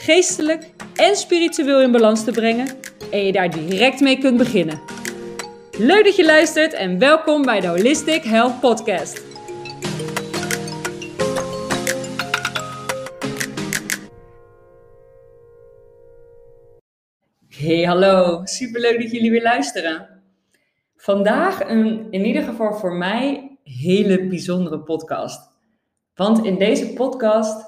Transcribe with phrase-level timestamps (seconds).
[0.00, 2.66] geestelijk en spiritueel in balans te brengen
[3.10, 4.80] en je daar direct mee kunt beginnen.
[5.78, 9.26] Leuk dat je luistert en welkom bij de Holistic Health Podcast.
[17.48, 18.40] Hey, hallo.
[18.44, 20.22] Superleuk dat jullie weer luisteren.
[20.96, 25.50] Vandaag een, in ieder geval voor mij, hele bijzondere podcast.
[26.14, 27.66] Want in deze podcast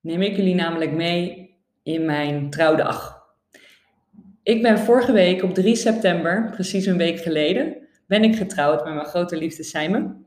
[0.00, 1.39] neem ik jullie namelijk mee
[1.82, 3.20] in mijn trouwdag.
[4.42, 8.94] Ik ben vorige week op 3 september, precies een week geleden, ben ik getrouwd met
[8.94, 10.26] mijn grote liefde Simon.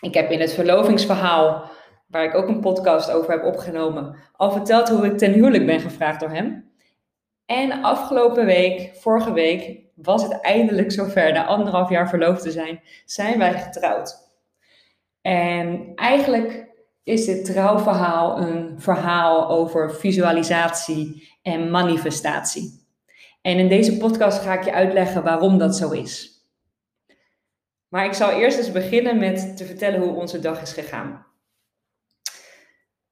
[0.00, 1.70] Ik heb in het verlovingsverhaal,
[2.06, 5.80] waar ik ook een podcast over heb opgenomen, al verteld hoe ik ten huwelijk ben
[5.80, 6.70] gevraagd door hem.
[7.46, 12.80] En afgelopen week, vorige week, was het eindelijk zover, na anderhalf jaar verloofd te zijn,
[13.04, 14.30] zijn wij getrouwd.
[15.22, 16.69] En eigenlijk
[17.02, 22.88] is dit trouwverhaal een verhaal over visualisatie en manifestatie.
[23.42, 26.38] En in deze podcast ga ik je uitleggen waarom dat zo is.
[27.88, 31.26] Maar ik zal eerst eens beginnen met te vertellen hoe onze dag is gegaan.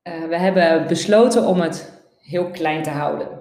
[0.03, 3.38] Uh, we hebben besloten om het heel klein te houden.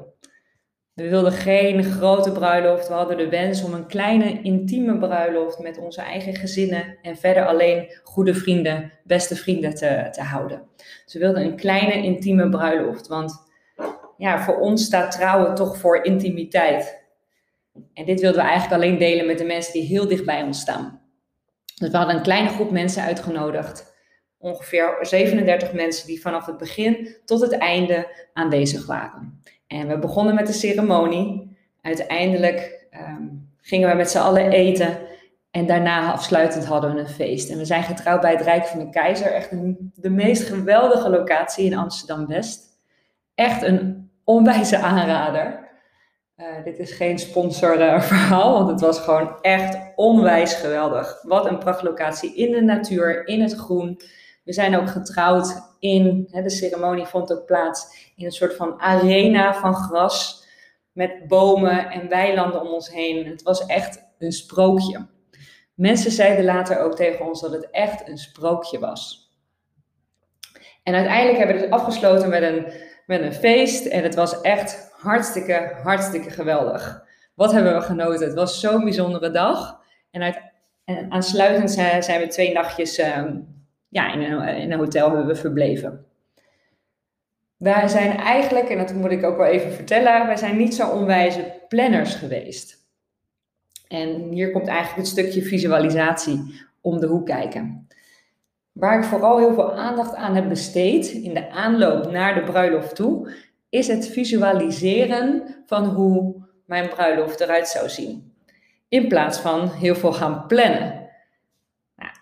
[0.97, 2.87] We wilden geen grote bruiloft.
[2.87, 7.45] We hadden de wens om een kleine, intieme bruiloft met onze eigen gezinnen en verder
[7.45, 10.67] alleen goede vrienden, beste vrienden te, te houden.
[11.03, 13.07] Dus we wilden een kleine, intieme bruiloft.
[13.07, 13.45] Want
[14.17, 17.05] ja, voor ons staat trouwen toch voor intimiteit.
[17.93, 20.59] En dit wilden we eigenlijk alleen delen met de mensen die heel dicht bij ons
[20.59, 21.01] staan.
[21.79, 23.95] Dus we hadden een kleine groep mensen uitgenodigd.
[24.37, 29.41] Ongeveer 37 mensen die vanaf het begin tot het einde aanwezig waren.
[29.67, 31.57] En we begonnen met de ceremonie.
[31.81, 33.23] Uiteindelijk ehm,
[33.61, 34.97] gingen we met z'n allen eten.
[35.51, 37.49] En daarna afsluitend hadden we een feest.
[37.49, 39.31] En we zijn getrouwd bij het Rijk van de Keizer.
[39.31, 39.49] Echt
[39.95, 42.65] de meest geweldige locatie in Amsterdam-West.
[43.35, 45.65] Echt een onwijze aanrader.
[46.37, 51.19] Uh, dit is geen sponsorverhaal, want het was gewoon echt onwijs geweldig.
[51.21, 54.01] Wat een prachtlocatie in de natuur, in het groen.
[54.47, 58.79] We zijn ook getrouwd in, hè, de ceremonie vond ook plaats in een soort van
[58.79, 60.47] arena van gras
[60.91, 63.27] met bomen en weilanden om ons heen.
[63.27, 65.07] Het was echt een sprookje.
[65.73, 69.31] Mensen zeiden later ook tegen ons dat het echt een sprookje was.
[70.83, 72.71] En uiteindelijk hebben we het afgesloten met een,
[73.05, 77.03] met een feest en het was echt hartstikke, hartstikke geweldig.
[77.35, 78.27] Wat hebben we genoten?
[78.27, 79.79] Het was zo'n bijzondere dag.
[80.11, 80.41] En, uit,
[80.85, 83.39] en aansluitend zijn, zijn we twee nachtjes ehm,
[83.87, 86.05] ja, in, een, in een hotel hebben we verbleven.
[87.57, 90.89] Wij zijn eigenlijk, en dat moet ik ook wel even vertellen, wij zijn niet zo
[90.89, 92.85] onwijze planners geweest.
[93.87, 97.87] En hier komt eigenlijk het stukje visualisatie om de hoek kijken.
[98.71, 102.95] Waar ik vooral heel veel aandacht aan heb besteed in de aanloop naar de bruiloft
[102.95, 103.31] toe,
[103.69, 108.33] is het visualiseren van hoe mijn bruiloft eruit zou zien.
[108.89, 110.96] In plaats van heel veel gaan plannen.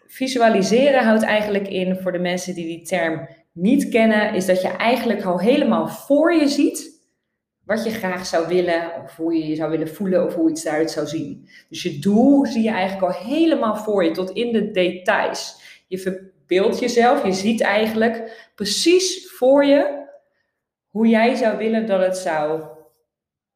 [0.08, 4.68] Visualiseren houdt eigenlijk in, voor de mensen die die term niet kennen, is dat je
[4.68, 6.94] eigenlijk al helemaal voor je ziet
[7.66, 10.66] wat je graag zou willen, of hoe je je zou willen voelen, of hoe iets
[10.66, 11.50] eruit zou zien.
[11.70, 15.62] Dus je doel zie je eigenlijk al helemaal voor je, tot in de details.
[15.88, 20.04] Je verbeeldt jezelf, je ziet eigenlijk precies voor je
[20.88, 22.64] hoe jij zou willen dat het zou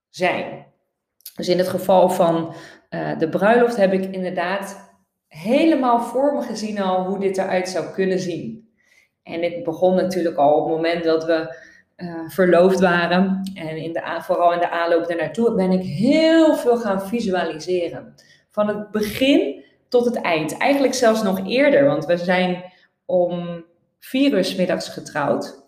[0.09, 0.65] zijn.
[1.35, 2.53] Dus in het geval van
[2.89, 4.88] uh, de bruiloft heb ik inderdaad
[5.29, 8.69] helemaal voor me gezien al hoe dit eruit zou kunnen zien.
[9.23, 11.67] En dit begon natuurlijk al op het moment dat we
[11.97, 13.51] uh, verloofd waren.
[13.53, 18.13] En in de, vooral in de aanloop daarnaartoe ben ik heel veel gaan visualiseren.
[18.49, 20.57] Van het begin tot het eind.
[20.57, 22.63] Eigenlijk zelfs nog eerder, want we zijn
[23.05, 23.65] om
[23.99, 25.63] vier uur middags getrouwd.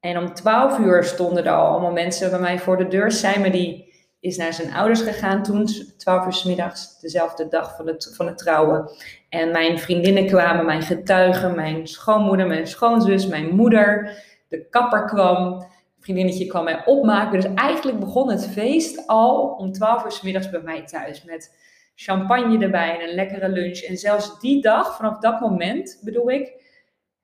[0.00, 3.12] En om twaalf uur stonden er al allemaal mensen bij mij voor de deur.
[3.12, 3.89] Zijn me die
[4.20, 8.26] is naar zijn ouders gegaan toen, 12 uur s middags, dezelfde dag van het, van
[8.26, 8.90] het trouwen.
[9.28, 14.16] En mijn vriendinnen kwamen, mijn getuigen, mijn schoonmoeder, mijn schoonzus, mijn moeder.
[14.48, 15.66] De kapper kwam,
[16.00, 17.40] vriendinnetje kwam mij opmaken.
[17.40, 21.24] Dus eigenlijk begon het feest al om 12 uur s middags bij mij thuis.
[21.24, 21.56] Met
[21.94, 23.78] champagne erbij en een lekkere lunch.
[23.78, 26.52] En zelfs die dag, vanaf dat moment bedoel ik,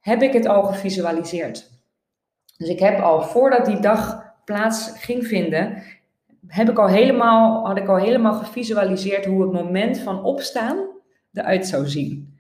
[0.00, 1.70] heb ik het al gevisualiseerd.
[2.56, 5.82] Dus ik heb al voordat die dag plaats ging vinden,
[6.46, 10.76] heb ik al helemaal, had ik al helemaal gevisualiseerd hoe het moment van opstaan
[11.32, 12.34] eruit zou zien.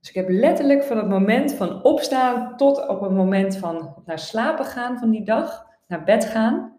[0.00, 4.18] Dus ik heb letterlijk van het moment van opstaan tot op het moment van naar
[4.18, 6.76] slapen gaan van die dag, naar bed gaan,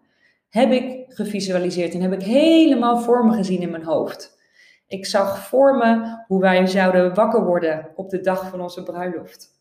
[0.48, 4.38] heb ik gevisualiseerd en heb ik helemaal voor me gezien in mijn hoofd.
[4.86, 9.54] Ik zag voor me hoe wij zouden wakker worden op de dag van onze bruiloft.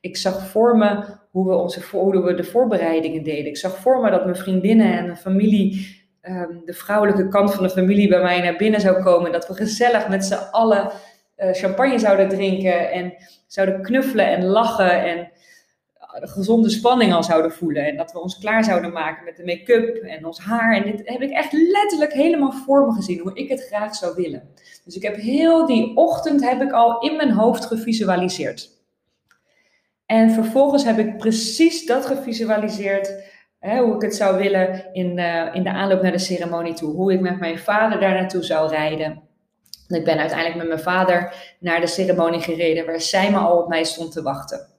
[0.00, 3.46] Ik zag voor me hoe we, onze, hoe we de voorbereidingen deden.
[3.46, 7.62] Ik zag voor me dat mijn vriendinnen en mijn familie, ehm, de vrouwelijke kant van
[7.62, 9.32] de familie bij mij naar binnen zou komen.
[9.32, 10.90] Dat we gezellig met z'n allen
[11.38, 13.14] uh, champagne zouden drinken en
[13.46, 15.30] zouden knuffelen en lachen en
[16.20, 17.86] de gezonde spanning al zouden voelen.
[17.86, 20.76] En dat we ons klaar zouden maken met de make-up en ons haar.
[20.76, 24.14] En dit heb ik echt letterlijk helemaal voor me gezien, hoe ik het graag zou
[24.14, 24.48] willen.
[24.84, 28.70] Dus ik heb heel die ochtend heb ik al in mijn hoofd gevisualiseerd.
[30.06, 33.12] En vervolgens heb ik precies dat gevisualiseerd,
[33.62, 36.94] hoe ik het zou willen in, uh, in de aanloop naar de ceremonie toe.
[36.94, 39.22] Hoe ik met mijn vader daar naartoe zou rijden.
[39.88, 43.68] ik ben uiteindelijk met mijn vader naar de ceremonie gereden, waar zij me al op
[43.68, 44.72] mij stond te wachten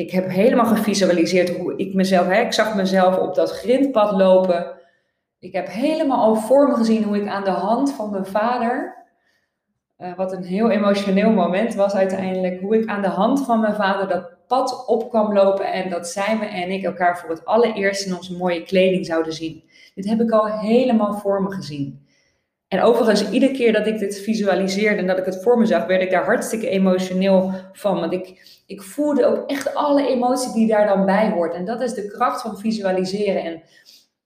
[0.00, 4.78] ik heb helemaal gevisualiseerd hoe ik mezelf, hè, ik zag mezelf op dat grindpad lopen.
[5.38, 9.04] Ik heb helemaal al voor me gezien hoe ik aan de hand van mijn vader,
[9.98, 13.74] uh, wat een heel emotioneel moment was uiteindelijk, hoe ik aan de hand van mijn
[13.74, 18.06] vader dat pad op kwam lopen en dat me en ik elkaar voor het allereerst
[18.06, 19.62] in onze mooie kleding zouden zien.
[19.94, 22.06] Dit heb ik al helemaal voor me gezien.
[22.68, 25.86] En overigens, iedere keer dat ik dit visualiseerde en dat ik het voor me zag,
[25.86, 28.00] werd ik daar hartstikke emotioneel van.
[28.00, 31.54] Want ik, ik voelde ook echt alle emotie die daar dan bij hoort.
[31.54, 33.42] En dat is de kracht van visualiseren.
[33.42, 33.62] En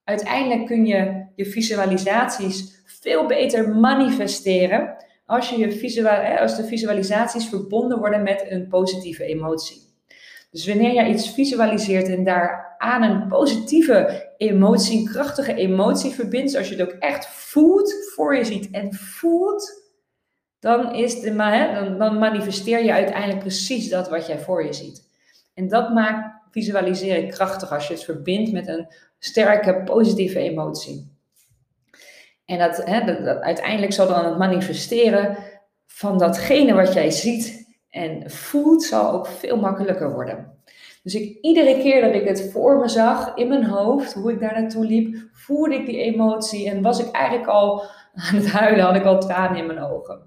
[0.05, 7.49] uiteindelijk kun je je visualisaties veel beter manifesteren als, je je visual, als de visualisaties
[7.49, 9.94] verbonden worden met een positieve emotie.
[10.55, 16.51] Dus wanneer jij iets visualiseert en daar aan een positieve emotie, een krachtige emotie verbindt,
[16.51, 19.83] zoals je het ook echt voelt, voor je ziet en voelt,
[20.61, 21.35] dan, is de,
[21.75, 25.09] dan, dan manifesteer je uiteindelijk precies dat wat jij voor je ziet.
[25.55, 28.87] En dat maakt visualiseren krachtig als je het verbindt met een
[29.19, 31.13] sterke positieve emotie.
[32.45, 35.37] En dat, hè, dat, uiteindelijk zal dan het manifesteren
[35.87, 37.64] van datgene wat jij ziet
[37.95, 40.53] en voelt, zal ook veel makkelijker worden.
[41.03, 44.41] Dus ik, iedere keer dat ik het voor me zag in mijn hoofd, hoe ik
[44.41, 47.83] daar naartoe liep, voelde ik die emotie en was ik eigenlijk al
[48.31, 50.21] aan het huilen, had ik al tranen in mijn ogen.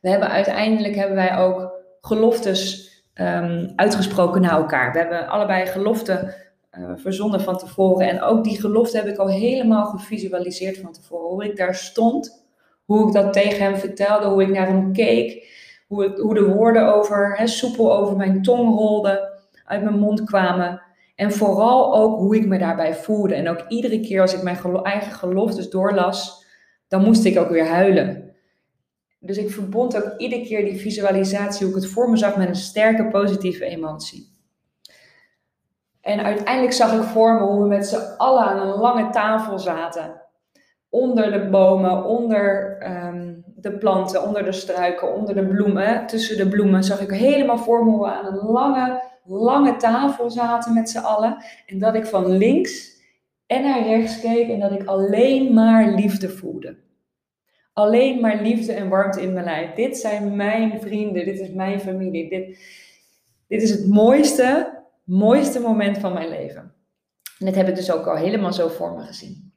[0.00, 4.92] We hebben uiteindelijk hebben wij ook geloftes um, uitgesproken naar elkaar.
[4.92, 6.34] We hebben allebei geloften
[6.78, 8.08] uh, verzonnen van tevoren.
[8.08, 11.28] En ook die gelofte heb ik al helemaal gevisualiseerd van tevoren.
[11.28, 12.44] Hoe ik daar stond,
[12.84, 15.52] hoe ik dat tegen hem vertelde, hoe ik naar hem keek,
[15.94, 19.32] hoe, de woorden over, hè, soepel over mijn tong rolden
[19.64, 20.82] uit mijn mond kwamen.
[21.14, 23.34] En vooral ook hoe ik me daarbij voelde.
[23.34, 26.46] En ook iedere keer als ik mijn gelo eigen geloftes doorlas,
[26.88, 28.34] dan moest ik ook weer huilen.
[29.20, 32.48] Dus ik verbond ook iedere keer die visualisatie, hoe ik het voor me zag, met
[32.48, 34.32] een sterke positieve emotie.
[36.00, 39.58] En uiteindelijk zag ik voor me hoe we met z'n allen aan een lange tafel
[39.58, 40.22] zaten.
[40.94, 46.06] Onder de bomen, onder um, de planten, onder de struiken, onder de bloemen.
[46.06, 50.30] Tussen de bloemen zag ik helemaal voor me hoe we aan een lange lange tafel
[50.30, 51.44] zaten met z'n allen.
[51.66, 53.02] En dat ik van links
[53.46, 56.76] en naar rechts keek en dat ik alleen maar liefde voelde.
[57.72, 59.74] Alleen maar liefde en warmte in mijn lijf.
[59.74, 62.28] Dit zijn mijn vrienden, dit is mijn familie.
[62.28, 62.58] Dit,
[63.48, 66.74] dit is het mooiste, mooiste moment van mijn leven.
[67.38, 69.53] En dat heb ik dus ook al helemaal zo voor me gezien.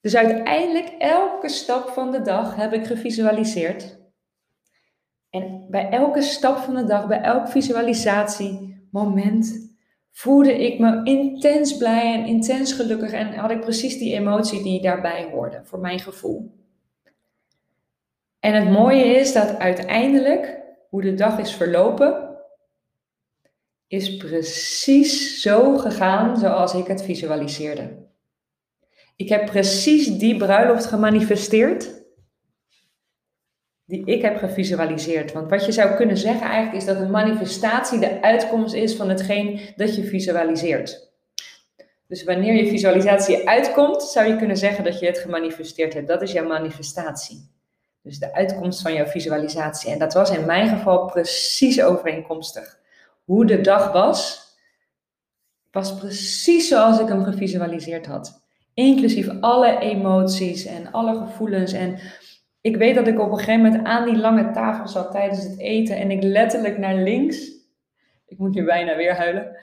[0.00, 3.98] Dus uiteindelijk elke stap van de dag heb ik gevisualiseerd.
[5.30, 9.74] En bij elke stap van de dag, bij elk visualisatiemoment,
[10.12, 14.82] voelde ik me intens blij en intens gelukkig en had ik precies die emotie die
[14.82, 16.54] daarbij hoorde, voor mijn gevoel.
[18.40, 22.36] En het mooie is dat uiteindelijk, hoe de dag is verlopen,
[23.86, 28.05] is precies zo gegaan zoals ik het visualiseerde.
[29.16, 32.04] Ik heb precies die bruiloft gemanifesteerd
[33.86, 35.32] die ik heb gevisualiseerd.
[35.32, 39.08] Want wat je zou kunnen zeggen eigenlijk is dat een manifestatie de uitkomst is van
[39.08, 41.10] hetgeen dat je visualiseert.
[42.08, 46.08] Dus wanneer je visualisatie uitkomt, zou je kunnen zeggen dat je het gemanifesteerd hebt.
[46.08, 47.50] Dat is jouw manifestatie.
[48.02, 49.90] Dus de uitkomst van jouw visualisatie.
[49.90, 52.78] En dat was in mijn geval precies overeenkomstig.
[53.24, 54.46] Hoe de dag was,
[55.70, 58.45] was precies zoals ik hem gevisualiseerd had.
[58.76, 61.98] Inclusief alle emoties en alle gevoelens en
[62.60, 65.58] ik weet dat ik op een gegeven moment aan die lange tafel zat tijdens het
[65.58, 67.50] eten en ik letterlijk naar links,
[68.26, 69.56] ik moet nu bijna weer huilen,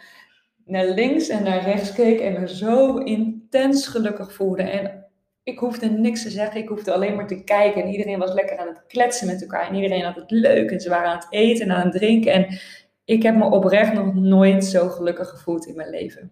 [0.66, 4.64] naar links en naar rechts keek en me zo intens gelukkig voelde.
[4.64, 5.06] En
[5.44, 7.84] ik hoefde niks te zeggen, ik hoefde alleen maar te kijken.
[7.84, 9.70] En iedereen was lekker aan het kletsen met elkaar.
[9.70, 12.32] En iedereen had het leuk en ze waren aan het eten en aan het drinken.
[12.32, 12.60] En
[13.06, 16.32] ik heb me oprecht nog nooit zo gelukkig gevoeld in mijn leven.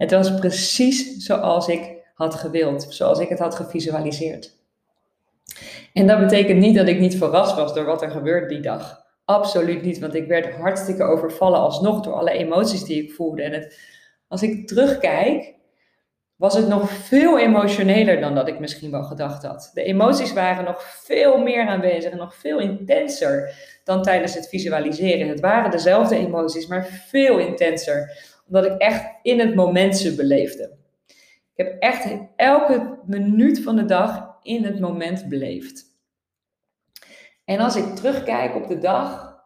[0.00, 4.56] Het was precies zoals ik had gewild, zoals ik het had gevisualiseerd.
[5.92, 9.04] En dat betekent niet dat ik niet verrast was door wat er gebeurde die dag.
[9.24, 13.42] Absoluut niet, want ik werd hartstikke overvallen alsnog door alle emoties die ik voelde.
[13.42, 13.78] En het,
[14.28, 15.54] als ik terugkijk,
[16.36, 19.70] was het nog veel emotioneler dan dat ik misschien wel gedacht had.
[19.74, 23.54] De emoties waren nog veel meer aanwezig en nog veel intenser
[23.84, 25.28] dan tijdens het visualiseren.
[25.28, 30.76] Het waren dezelfde emoties, maar veel intenser, omdat ik echt in het moment ze beleefde.
[31.54, 35.84] Ik heb echt elke minuut van de dag in het moment beleefd.
[37.44, 39.38] En als ik terugkijk op de dag,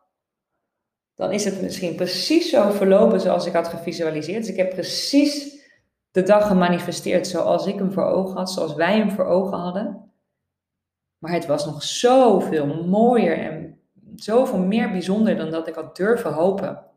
[1.14, 4.40] dan is het misschien precies zo verlopen zoals ik had gevisualiseerd.
[4.40, 5.62] Dus ik heb precies
[6.10, 10.12] de dag gemanifesteerd zoals ik hem voor ogen had, zoals wij hem voor ogen hadden.
[11.18, 13.78] Maar het was nog zoveel mooier en
[14.16, 16.93] zoveel meer bijzonder dan dat ik had durven hopen.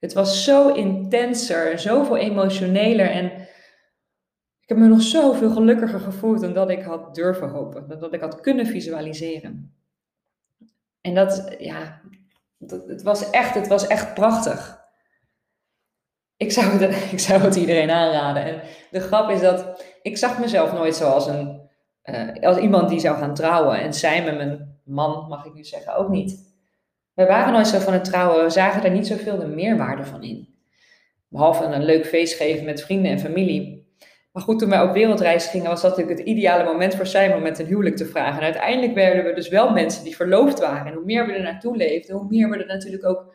[0.00, 3.24] Het was zo intenser, zoveel emotioneler en
[4.60, 8.12] ik heb me nog zoveel gelukkiger gevoeld dan dat ik had durven hopen, dan dat
[8.12, 9.74] ik had kunnen visualiseren.
[11.00, 12.00] En dat, ja,
[12.66, 14.80] het, was echt, het was echt prachtig
[16.40, 18.44] ik zou, het, ik zou het iedereen aanraden.
[18.44, 21.68] En de grap is dat ik zag mezelf nooit zoals een,
[22.04, 23.80] uh, als iemand die zou gaan trouwen.
[23.80, 26.49] En zij met mijn man, mag ik nu zeggen, ook niet.
[27.14, 28.44] We waren nooit zo van het trouwen.
[28.44, 30.48] We zagen er niet zoveel de meerwaarde van in.
[31.28, 33.88] Behalve een leuk feest geven met vrienden en familie.
[34.32, 37.36] Maar goed, toen wij op wereldreis gingen, was dat natuurlijk het ideale moment voor Simon
[37.36, 38.38] om met een huwelijk te vragen.
[38.38, 40.86] En uiteindelijk werden we dus wel mensen die verloofd waren.
[40.86, 43.34] En hoe meer we er naartoe leefden, hoe meer we er natuurlijk ook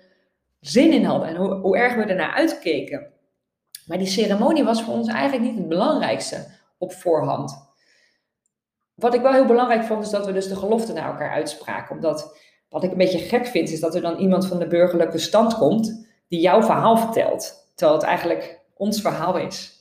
[0.59, 3.13] zin in hadden en hoe, hoe erg we ernaar uitkeken.
[3.85, 7.73] Maar die ceremonie was voor ons eigenlijk niet het belangrijkste op voorhand.
[8.95, 11.95] Wat ik wel heel belangrijk vond, is dat we dus de gelofte naar elkaar uitspraken.
[11.95, 15.17] Omdat, wat ik een beetje gek vind, is dat er dan iemand van de burgerlijke
[15.17, 17.71] stand komt die jouw verhaal vertelt.
[17.75, 19.73] Terwijl het eigenlijk ons verhaal is.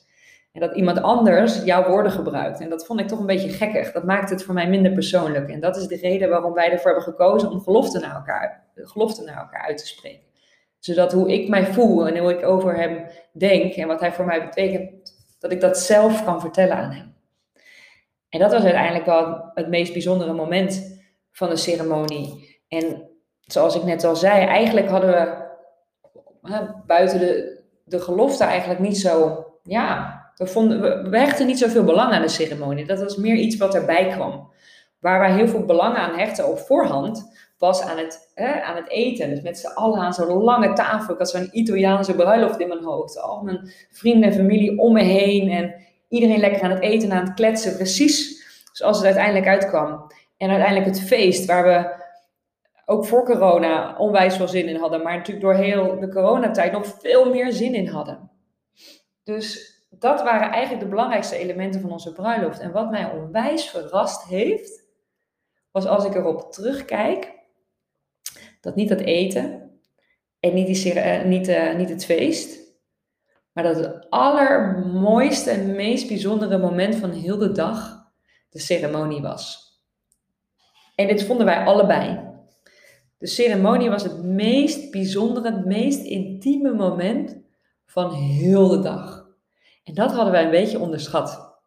[0.53, 2.61] En dat iemand anders jouw woorden gebruikt.
[2.61, 3.93] En dat vond ik toch een beetje gekkig.
[3.93, 5.49] Dat maakt het voor mij minder persoonlijk.
[5.49, 9.25] En dat is de reden waarom wij ervoor hebben gekozen om gelofte naar elkaar, gelofte
[9.25, 10.33] naar elkaar uit te spreken
[10.85, 14.25] zodat hoe ik mij voel en hoe ik over hem denk en wat hij voor
[14.25, 17.15] mij betekent, dat ik dat zelf kan vertellen aan hem.
[18.29, 22.54] En dat was uiteindelijk wel het meest bijzondere moment van de ceremonie.
[22.75, 25.43] En zoals ik net al zei, eigenlijk hadden we
[26.87, 31.85] buiten de, de gelofte eigenlijk niet zo, ja, we, vonden, we, we hechten niet zoveel
[31.85, 32.87] belang aan de ceremonie.
[32.87, 34.53] Dat was meer iets wat erbij kwam.
[35.01, 38.89] Waar wij heel veel belang aan hechten op voorhand, was aan het, hè, aan het
[38.89, 39.31] eten.
[39.31, 41.13] Dus met z'n allen aan zo'n lange tafel.
[41.13, 43.21] Ik had zo'n Italiaanse bruiloft in mijn hoofd.
[43.21, 45.51] Al mijn vrienden en familie om me heen.
[45.51, 45.75] En
[46.09, 47.77] iedereen lekker aan het eten en aan het kletsen.
[47.77, 50.07] Precies zoals het uiteindelijk uitkwam.
[50.37, 52.04] En uiteindelijk het feest waar we
[52.85, 55.03] ook voor corona onwijs veel zin in hadden.
[55.03, 58.31] Maar natuurlijk door heel de coronatijd nog veel meer zin in hadden.
[59.23, 62.61] Dus dat waren eigenlijk de belangrijkste elementen van onze bruiloft.
[62.61, 64.85] En wat mij onwijs verrast heeft,
[65.71, 67.33] was als ik erop terugkijk,
[68.61, 69.71] dat niet het eten
[70.41, 72.59] en niet, die, uh, niet, uh, niet het feest,
[73.53, 78.05] maar dat het allermooiste en meest bijzondere moment van heel de dag
[78.49, 79.63] de ceremonie was.
[80.95, 82.34] En dit vonden wij allebei.
[83.19, 87.37] De ceremonie was het meest bijzondere, het meest intieme moment
[87.87, 89.27] van heel de dag.
[89.85, 91.59] En dat hadden wij een beetje onderschat.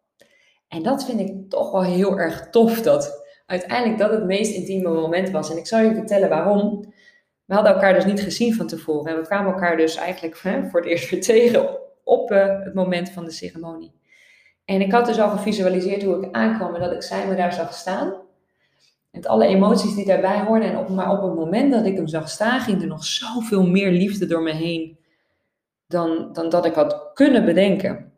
[0.67, 4.89] En dat vind ik toch wel heel erg tof, dat uiteindelijk dat het meest intieme
[4.89, 5.51] moment was.
[5.51, 6.93] En ik zal je vertellen waarom.
[7.45, 9.11] We hadden elkaar dus niet gezien van tevoren.
[9.11, 12.73] En we kwamen elkaar dus eigenlijk hè, voor het eerst weer tegen op uh, het
[12.73, 13.95] moment van de ceremonie.
[14.65, 17.53] En ik had dus al gevisualiseerd hoe ik aankwam en dat ik zij me daar
[17.53, 18.26] zag staan.
[19.17, 20.69] Met alle emoties die daarbij hoorden.
[20.69, 23.67] En op, maar op het moment dat ik hem zag staan, ging er nog zoveel
[23.67, 24.97] meer liefde door me heen
[25.87, 28.11] dan, dan dat ik had kunnen bedenken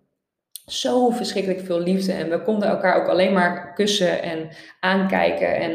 [0.66, 2.12] zo verschrikkelijk veel liefde.
[2.12, 5.56] En we konden elkaar ook alleen maar kussen en aankijken.
[5.56, 5.72] En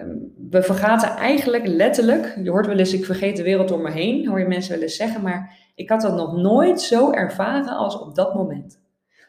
[0.00, 3.90] um, we vergaten eigenlijk letterlijk, je hoort wel eens, ik vergeet de wereld om me
[3.90, 7.76] heen, hoor je mensen wel eens zeggen, maar ik had dat nog nooit zo ervaren
[7.76, 8.80] als op dat moment.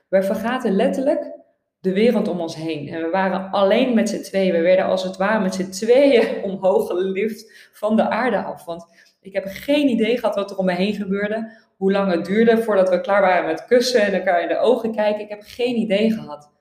[0.10, 1.42] We vergaten letterlijk
[1.84, 2.88] de wereld om ons heen.
[2.88, 4.54] En we waren alleen met z'n tweeën.
[4.54, 8.66] We werden als het ware met z'n tweeën omhoog gelift van de aarde af.
[8.66, 8.86] Want
[9.22, 12.64] ik heb geen idee gehad wat er om me heen gebeurde hoe lang het duurde
[12.64, 15.22] voordat we klaar waren met kussen en elkaar in de ogen kijken.
[15.22, 16.52] Ik heb geen idee gehad.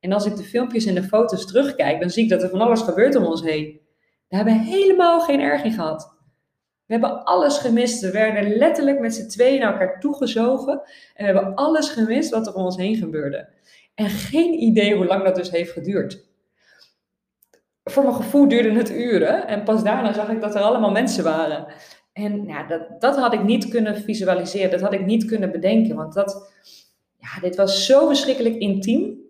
[0.00, 2.60] En als ik de filmpjes en de foto's terugkijk, dan zie ik dat er van
[2.60, 3.80] alles gebeurt om ons heen.
[4.28, 6.14] We hebben helemaal geen erg in gehad.
[6.86, 8.00] We hebben alles gemist.
[8.00, 10.82] We werden letterlijk met z'n tweeën naar elkaar toegezogen.
[11.14, 13.48] En we hebben alles gemist wat er om ons heen gebeurde.
[13.94, 16.24] En geen idee hoe lang dat dus heeft geduurd.
[17.84, 19.46] Voor mijn gevoel duurde het uren.
[19.46, 21.66] En pas daarna zag ik dat er allemaal mensen waren.
[22.12, 24.70] En ja, dat, dat had ik niet kunnen visualiseren.
[24.70, 25.96] Dat had ik niet kunnen bedenken.
[25.96, 26.52] Want dat,
[27.18, 29.22] ja, dit was zo verschrikkelijk intiem.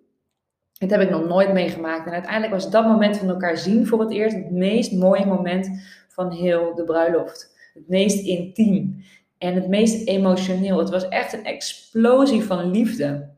[0.79, 2.07] Dit heb ik nog nooit meegemaakt.
[2.07, 5.71] En uiteindelijk was dat moment van elkaar zien voor het eerst het meest mooie moment
[6.09, 7.57] van heel de bruiloft.
[7.75, 9.05] Het meest intiem
[9.39, 10.79] en het meest emotioneel.
[10.79, 13.34] Het was echt een explosie van liefde.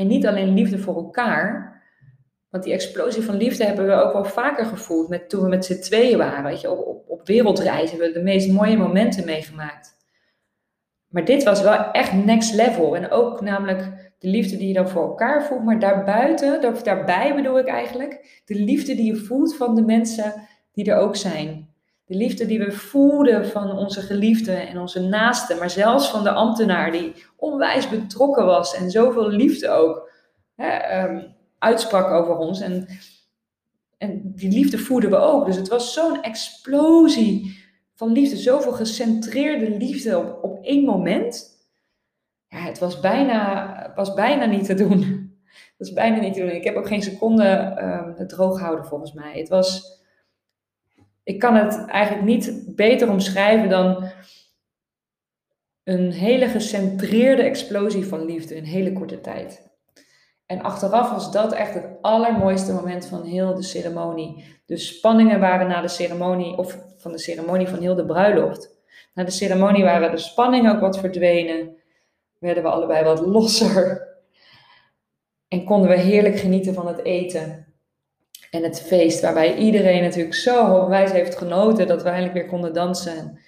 [0.00, 1.82] En niet alleen liefde voor elkaar,
[2.48, 5.64] want die explosie van liefde hebben we ook wel vaker gevoeld met, toen we met
[5.64, 6.44] z'n tweeën waren.
[6.44, 9.96] Weet je, op, op, op wereldreizen hebben we de meest mooie momenten meegemaakt.
[11.08, 12.96] Maar dit was wel echt next level.
[12.96, 15.64] En ook namelijk de liefde die je dan voor elkaar voelt.
[15.64, 20.34] Maar daarbuiten, daarbij bedoel ik eigenlijk, de liefde die je voelt van de mensen
[20.72, 21.69] die er ook zijn.
[22.10, 25.58] De liefde die we voelden van onze geliefden en onze naasten.
[25.58, 30.10] Maar zelfs van de ambtenaar die onwijs betrokken was en zoveel liefde ook.
[30.54, 32.60] Hè, um, uitsprak over ons.
[32.60, 32.86] En,
[33.98, 35.46] en die liefde voerden we ook.
[35.46, 37.58] Dus het was zo'n explosie
[37.94, 38.36] van liefde.
[38.36, 41.58] Zoveel gecentreerde liefde op, op één moment.
[42.48, 45.00] Ja, het was bijna, was bijna niet te doen.
[45.50, 46.50] Het was bijna niet te doen.
[46.50, 49.38] Ik heb ook geen seconde um, het droog gehouden volgens mij.
[49.38, 49.99] Het was...
[51.30, 54.10] Ik kan het eigenlijk niet beter omschrijven dan
[55.84, 59.70] een hele gecentreerde explosie van liefde in hele korte tijd.
[60.46, 64.44] En achteraf was dat echt het allermooiste moment van heel de ceremonie.
[64.66, 68.76] De spanningen waren na de ceremonie, of van de ceremonie van heel de bruiloft.
[69.14, 71.76] Na de ceremonie waren de spanningen ook wat verdwenen.
[72.38, 74.08] Werden we allebei wat losser.
[75.48, 77.69] En konden we heerlijk genieten van het eten.
[78.50, 82.72] En het feest, waarbij iedereen natuurlijk zo onwijs heeft genoten dat we eindelijk weer konden
[82.72, 83.38] dansen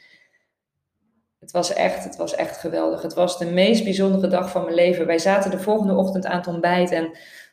[1.43, 3.03] het was echt, het was echt geweldig.
[3.03, 5.07] Het was de meest bijzondere dag van mijn leven.
[5.07, 7.11] Wij zaten de volgende ochtend aan het ontbijt en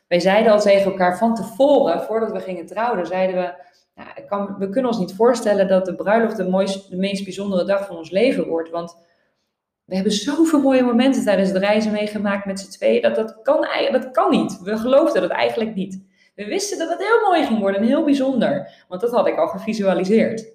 [0.08, 3.54] wij zeiden al tegen elkaar van tevoren, voordat we gingen trouwen, zeiden we,
[3.94, 7.64] nou, kan, we kunnen ons niet voorstellen dat de bruiloft de, mooiste, de meest bijzondere
[7.64, 8.70] dag van ons leven wordt.
[8.70, 8.96] Want
[9.84, 13.02] we hebben zoveel mooie momenten tijdens het reizen meegemaakt met z'n tweeën.
[13.02, 14.60] Dat, dat, kan, dat kan niet.
[14.62, 16.09] We geloofden dat eigenlijk niet.
[16.40, 18.84] We wisten dat het heel mooi ging worden en heel bijzonder.
[18.88, 20.52] Want dat had ik al gevisualiseerd.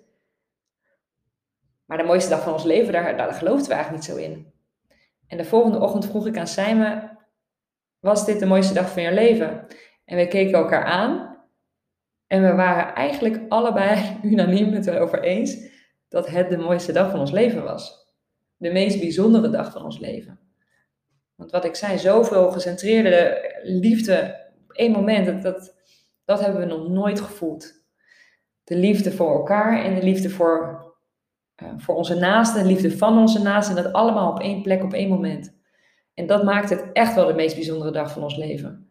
[1.85, 4.53] Maar de mooiste dag van ons leven, daar, daar geloofden we eigenlijk niet zo in.
[5.27, 7.09] En de volgende ochtend vroeg ik aan Simon,
[7.99, 9.67] was dit de mooiste dag van je leven?
[10.05, 11.37] En we keken elkaar aan
[12.27, 15.57] en we waren eigenlijk allebei unaniem het erover eens
[16.07, 18.13] dat het de mooiste dag van ons leven was.
[18.57, 20.39] De meest bijzondere dag van ons leven.
[21.35, 25.74] Want wat ik zei, zoveel gecentreerde liefde op één moment, dat, dat,
[26.25, 27.83] dat hebben we nog nooit gevoeld.
[28.63, 30.83] De liefde voor elkaar en de liefde voor
[31.63, 33.77] uh, voor onze naasten, de liefde van onze naasten.
[33.77, 35.55] En dat allemaal op één plek, op één moment.
[36.13, 38.89] En dat maakt het echt wel de meest bijzondere dag van ons leven.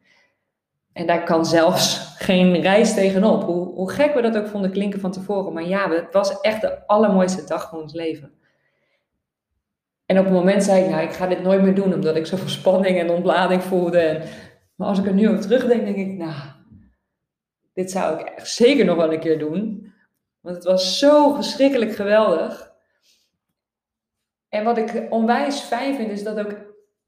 [0.92, 3.42] En daar kan zelfs geen reis tegenop.
[3.42, 5.52] Hoe, hoe gek we dat ook vonden klinken van tevoren.
[5.52, 8.32] Maar ja, het was echt de allermooiste dag van ons leven.
[10.06, 12.26] En op het moment zei ik, nou, ik ga dit nooit meer doen, omdat ik
[12.26, 14.22] zoveel spanning en ontlading voelde.
[14.74, 16.34] Maar als ik er nu op terugdenk, denk ik, nou,
[17.74, 19.92] dit zou ik echt zeker nog wel een keer doen.
[20.40, 22.72] Want het was zo verschrikkelijk geweldig.
[24.48, 26.56] En wat ik onwijs fijn vind, is dat ook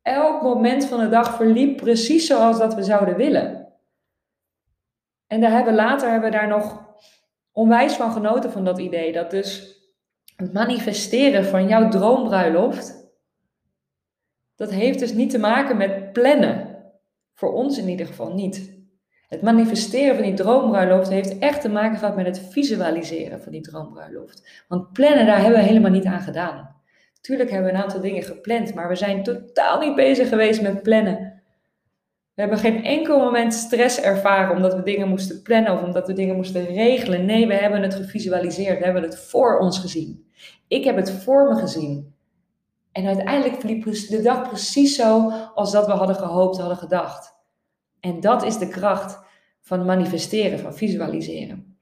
[0.02, 3.74] elk moment van de dag verliep precies zoals dat we zouden willen.
[5.26, 6.84] En daar hebben, later hebben we daar nog
[7.52, 9.12] onwijs van genoten van dat idee.
[9.12, 9.76] Dat dus
[10.36, 13.14] het manifesteren van jouw droombruiloft,
[14.54, 16.84] dat heeft dus niet te maken met plannen.
[17.34, 18.75] Voor ons in ieder geval niet.
[19.28, 23.60] Het manifesteren van die droombruiloft heeft echt te maken gehad met het visualiseren van die
[23.60, 24.64] droombruiloft.
[24.68, 26.74] Want plannen, daar hebben we helemaal niet aan gedaan.
[27.20, 30.82] Tuurlijk hebben we een aantal dingen gepland, maar we zijn totaal niet bezig geweest met
[30.82, 31.42] plannen.
[32.34, 36.12] We hebben geen enkel moment stress ervaren omdat we dingen moesten plannen of omdat we
[36.12, 37.24] dingen moesten regelen.
[37.24, 40.26] Nee, we hebben het gevisualiseerd, we hebben het voor ons gezien.
[40.68, 42.14] Ik heb het voor me gezien.
[42.92, 47.35] En uiteindelijk verliep de dag precies zo als dat we hadden gehoopt, hadden gedacht.
[48.06, 49.18] En dat is de kracht
[49.60, 51.78] van manifesteren, van visualiseren.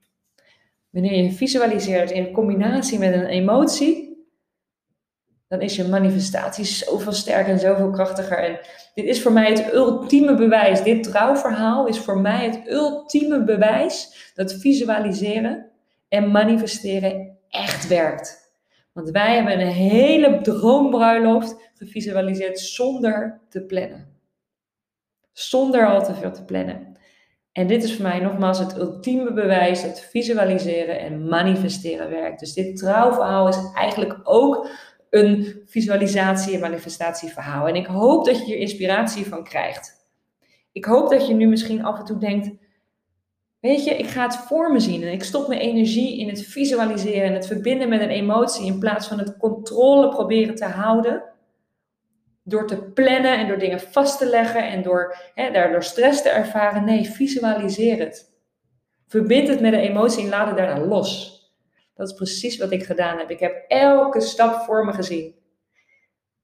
[0.90, 4.26] Wanneer je visualiseert in combinatie met een emotie,
[5.48, 8.38] dan is je manifestatie zoveel sterker en zoveel krachtiger.
[8.38, 8.58] En
[8.94, 10.82] dit is voor mij het ultieme bewijs.
[10.82, 15.70] Dit trouwverhaal is voor mij het ultieme bewijs dat visualiseren
[16.08, 18.52] en manifesteren echt werkt.
[18.92, 24.13] Want wij hebben een hele droombruiloft gevisualiseerd zonder te plannen.
[25.34, 26.98] Zonder al te veel te plannen.
[27.52, 32.40] En dit is voor mij nogmaals het ultieme bewijs dat visualiseren en manifesteren werkt.
[32.40, 34.68] Dus dit trouwverhaal is eigenlijk ook
[35.10, 37.68] een visualisatie- en manifestatieverhaal.
[37.68, 40.06] En ik hoop dat je hier inspiratie van krijgt.
[40.72, 42.50] Ik hoop dat je nu misschien af en toe denkt:
[43.60, 46.42] Weet je, ik ga het voor me zien en ik stop mijn energie in het
[46.42, 51.33] visualiseren en het verbinden met een emotie in plaats van het controle proberen te houden.
[52.46, 56.28] Door te plannen en door dingen vast te leggen en door hè, daardoor stress te
[56.28, 56.84] ervaren.
[56.84, 58.32] Nee, visualiseer het.
[59.06, 61.32] Verbind het met een emotie en laat het daarna los.
[61.94, 63.30] Dat is precies wat ik gedaan heb.
[63.30, 65.34] Ik heb elke stap voor me gezien.